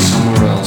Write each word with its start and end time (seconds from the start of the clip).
somewhere 0.00 0.44
else. 0.48 0.59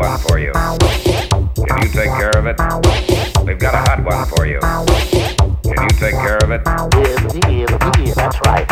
one 0.00 0.18
for 0.18 0.38
you. 0.38 0.52
Can 0.52 1.82
you 1.82 1.88
take 1.92 2.08
care 2.08 2.30
of 2.30 2.46
it? 2.46 2.56
We've 3.44 3.58
got 3.58 3.74
a 3.74 3.82
hot 3.84 4.02
one 4.02 4.26
for 4.28 4.46
you. 4.46 4.58
Can 4.60 5.82
you 5.82 5.90
take 5.98 6.14
care 6.14 6.38
of 6.38 6.50
it? 6.50 6.64
That's 6.64 8.40
right. 8.46 8.66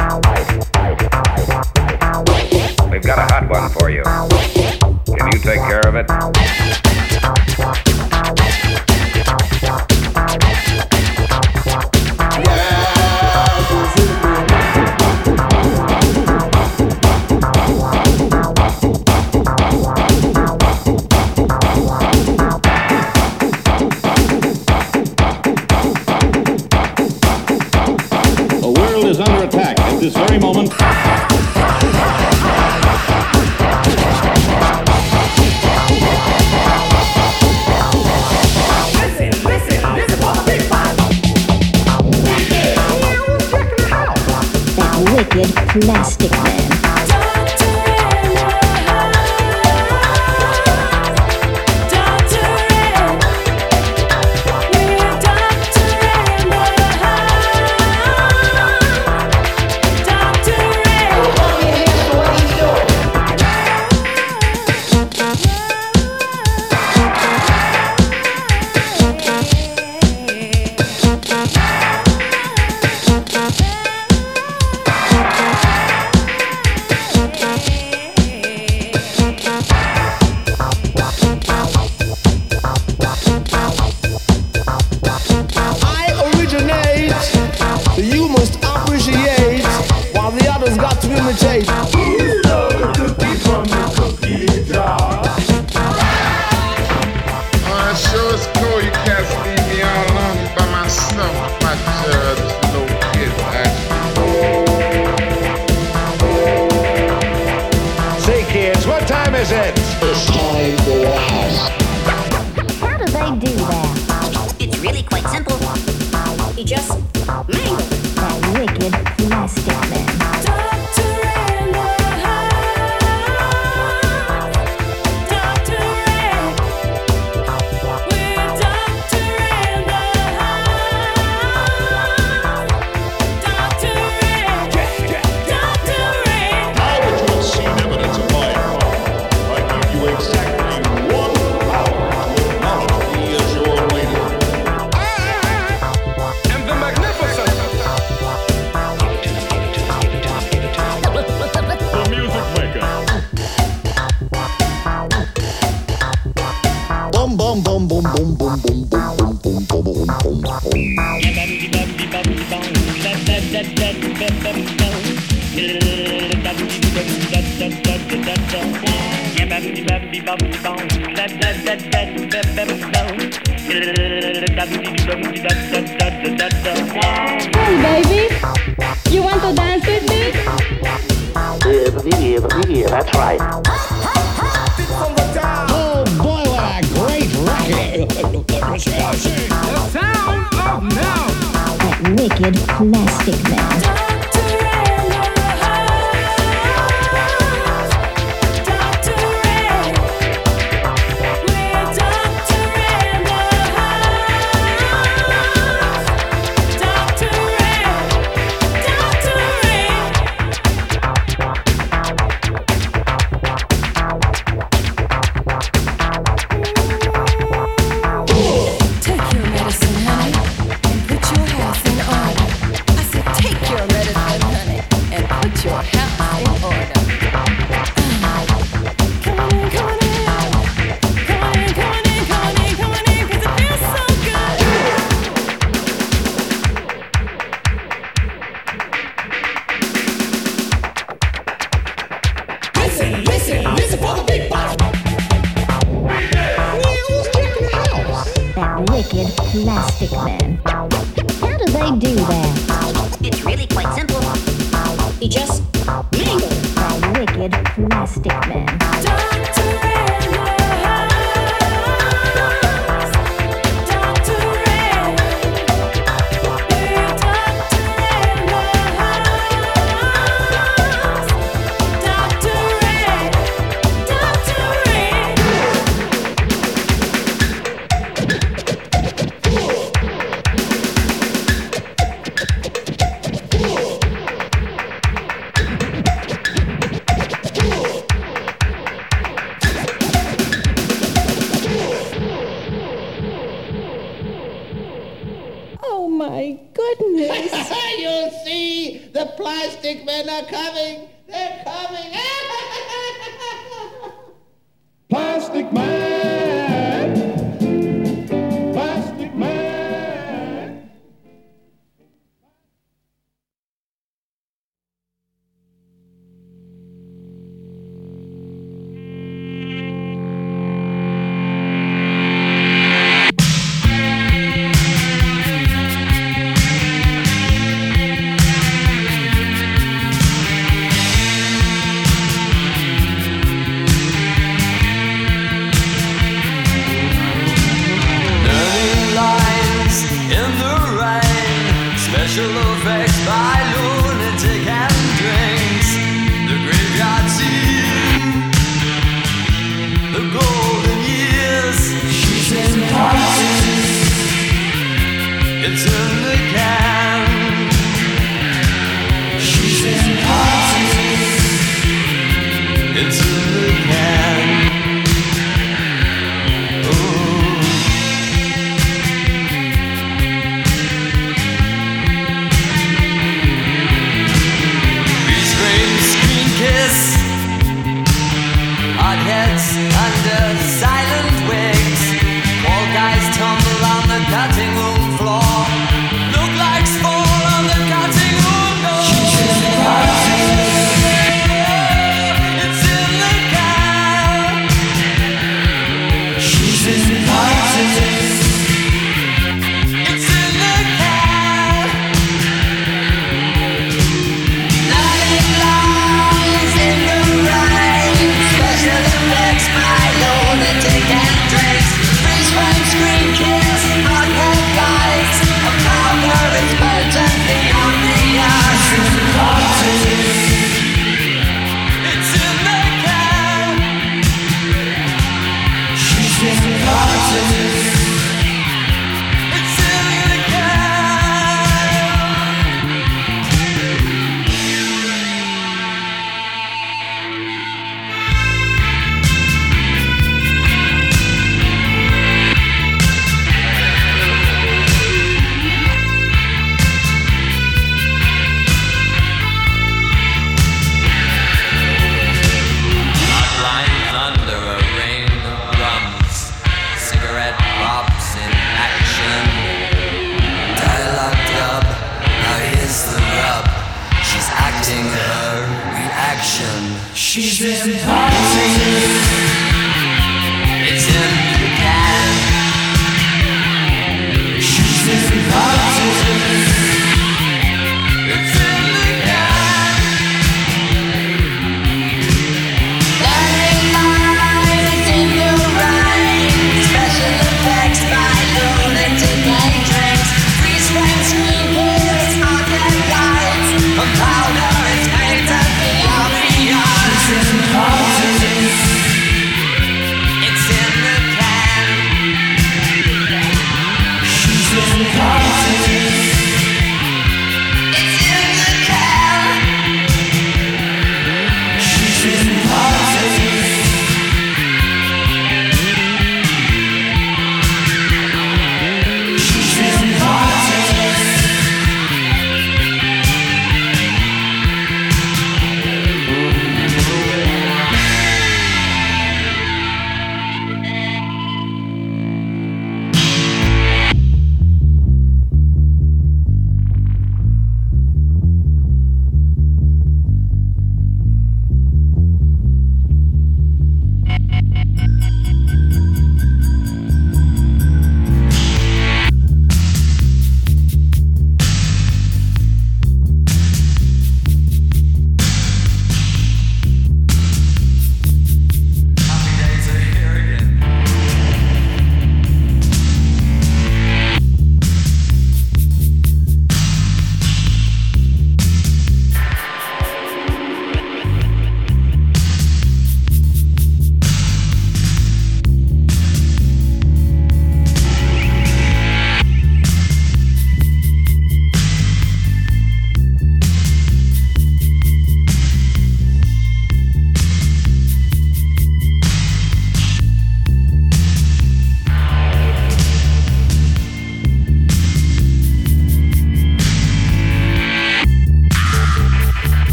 We've 2.91 3.03
got 3.03 3.19
a 3.19 3.27
hot 3.31 3.49
one 3.51 3.69
for 3.71 3.91
you. 3.91 4.03
Can 4.05 5.27
you 5.33 5.39
take 5.41 5.61
care 5.61 5.87
of 5.87 5.97
it? 5.97 6.88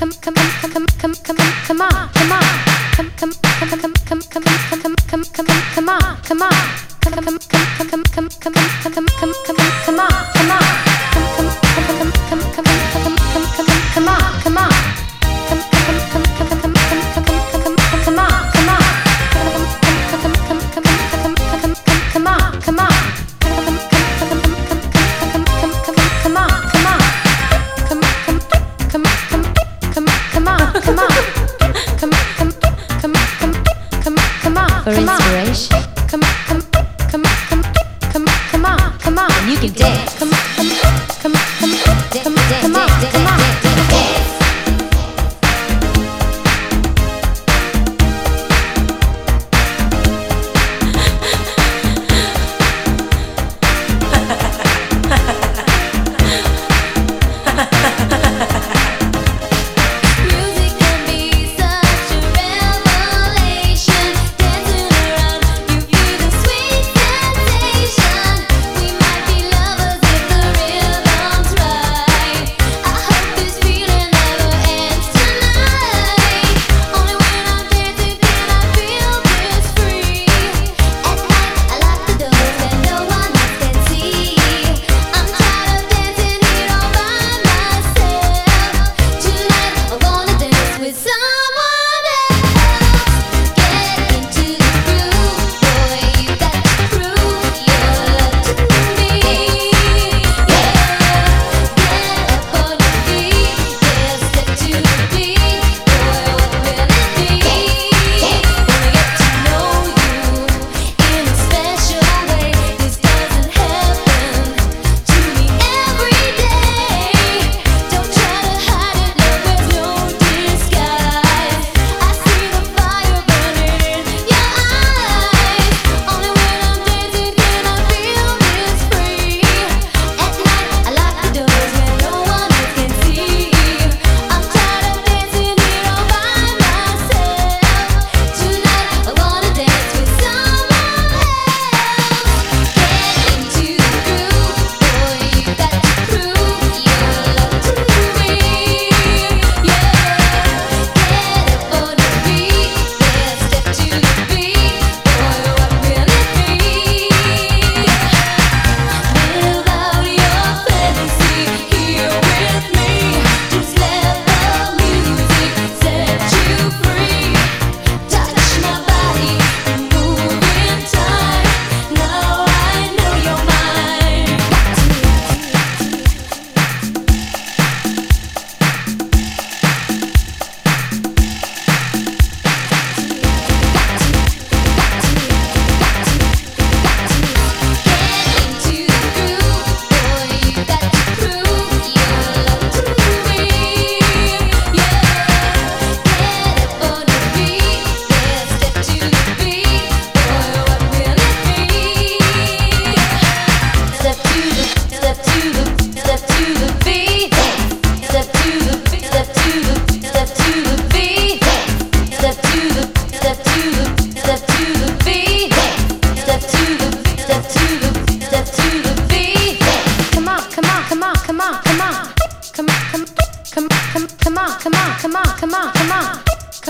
come, 0.00 0.14
come, 0.22 0.34
come, 0.62 0.72
come, 0.72 0.86
come, 0.98 1.14
come, 1.22 1.52
come 1.66 1.80
on. 1.82 2.19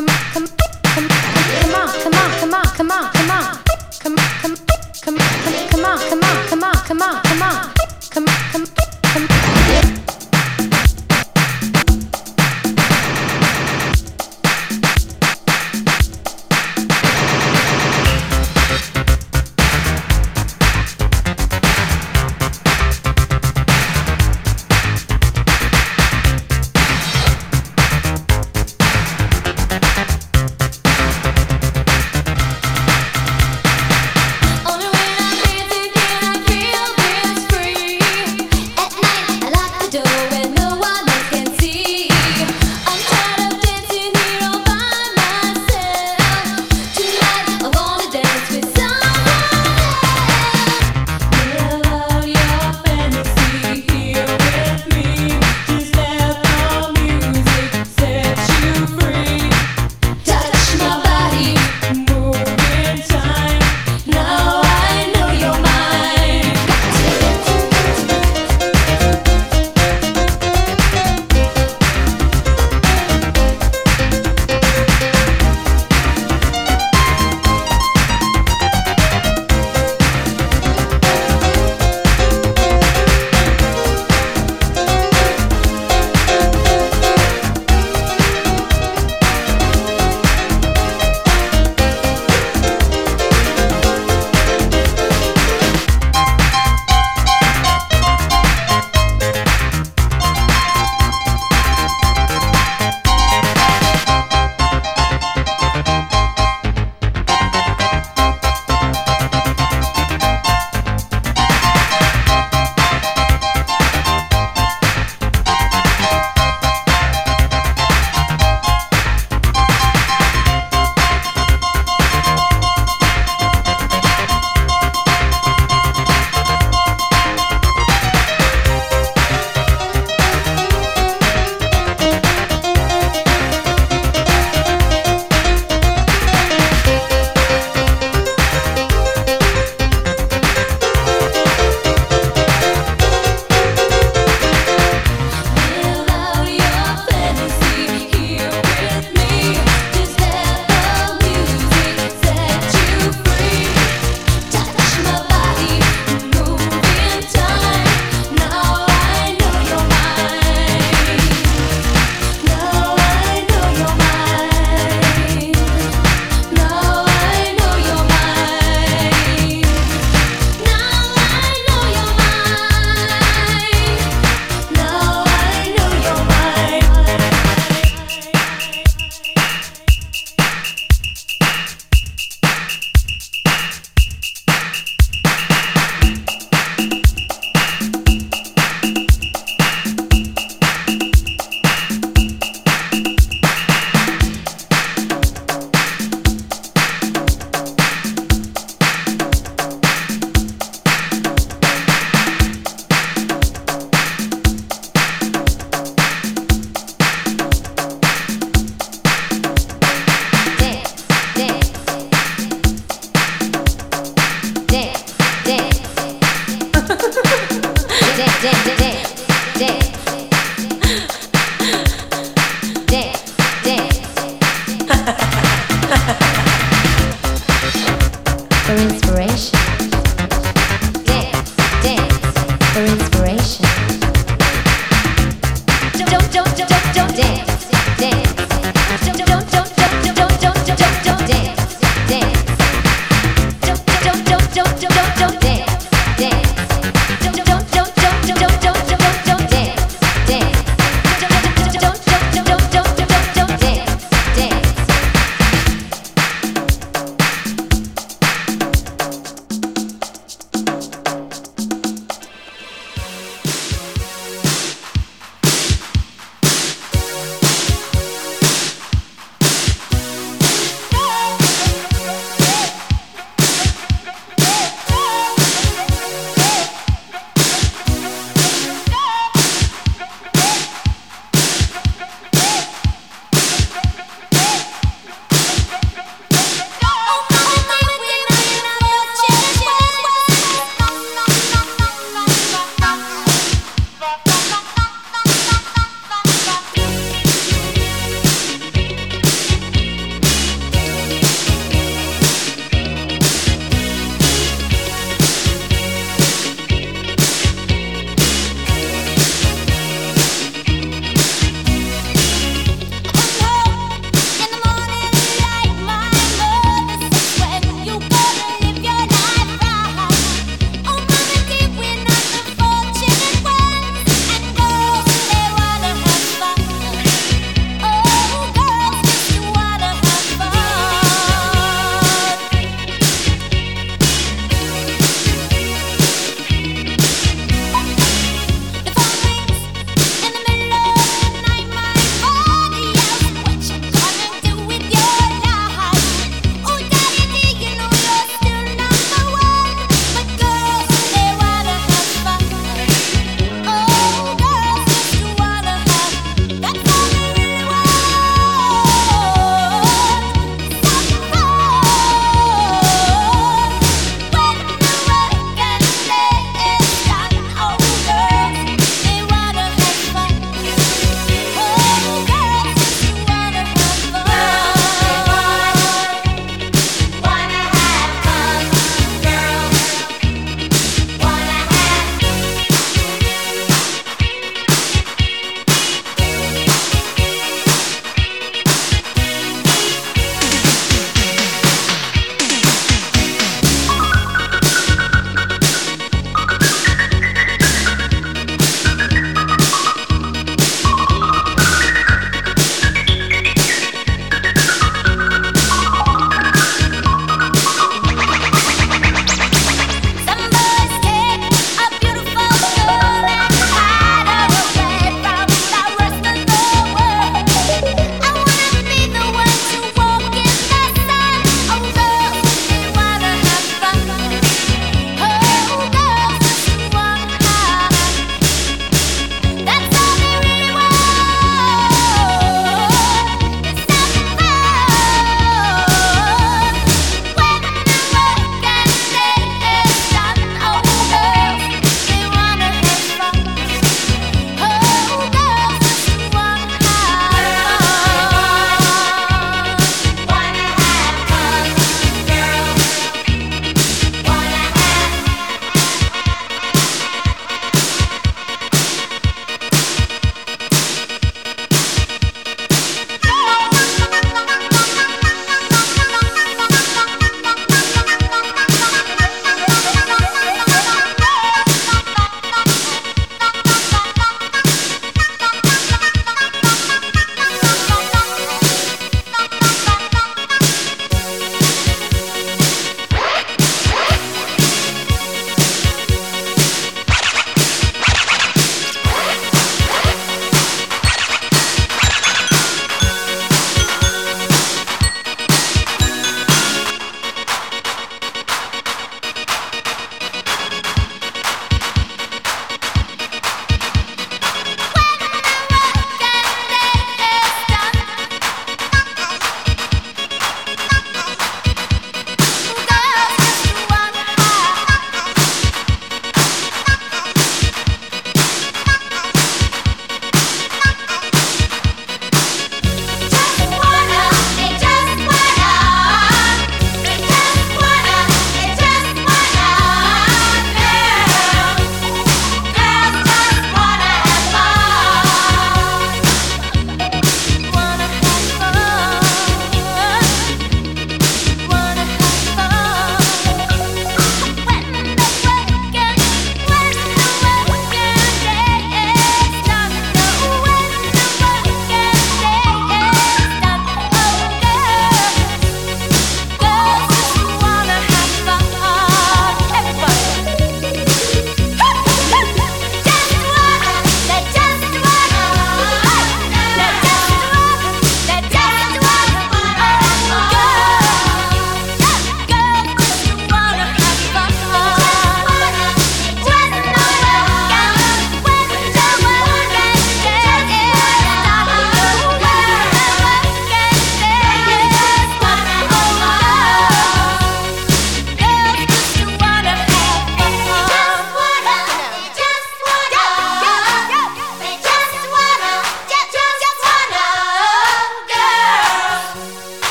come 0.00 0.29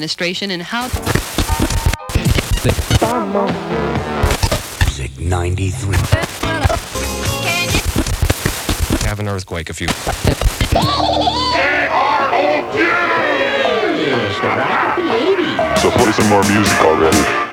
administration 0.00 0.50
and 0.50 0.62
how 0.62 0.84
Music 4.86 5.20
93. 5.20 5.96
Have 9.06 9.20
an 9.20 9.28
earthquake 9.28 9.68
if 9.68 9.78
you. 9.82 9.88
So 15.76 15.90
play 15.90 16.12
some 16.12 16.28
more 16.30 16.42
music 16.44 16.80
already. 16.80 17.49